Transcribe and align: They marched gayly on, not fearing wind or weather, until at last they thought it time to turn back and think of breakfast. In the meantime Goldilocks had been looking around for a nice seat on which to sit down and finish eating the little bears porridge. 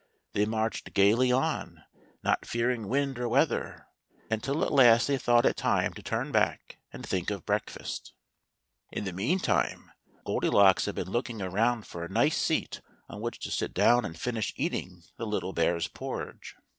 They 0.33 0.45
marched 0.47 0.95
gayly 0.95 1.31
on, 1.31 1.83
not 2.23 2.43
fearing 2.43 2.87
wind 2.87 3.19
or 3.19 3.29
weather, 3.29 3.85
until 4.31 4.65
at 4.65 4.71
last 4.73 5.05
they 5.05 5.19
thought 5.19 5.45
it 5.45 5.55
time 5.57 5.93
to 5.93 6.01
turn 6.01 6.31
back 6.31 6.79
and 6.91 7.05
think 7.05 7.29
of 7.29 7.45
breakfast. 7.45 8.11
In 8.91 9.03
the 9.03 9.13
meantime 9.13 9.91
Goldilocks 10.25 10.85
had 10.85 10.95
been 10.95 11.11
looking 11.11 11.39
around 11.39 11.85
for 11.85 12.03
a 12.03 12.09
nice 12.09 12.35
seat 12.41 12.81
on 13.09 13.21
which 13.21 13.37
to 13.41 13.51
sit 13.51 13.75
down 13.75 14.03
and 14.03 14.19
finish 14.19 14.53
eating 14.55 15.03
the 15.17 15.27
little 15.27 15.53
bears 15.53 15.87
porridge. 15.87 16.55